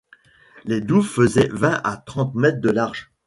Les 0.65 0.81
douves 0.81 1.05
faisaient 1.07 1.49
vingt 1.51 1.79
à 1.83 1.95
trente 1.95 2.33
mètres 2.33 2.59
de 2.59 2.71
large. 2.71 3.11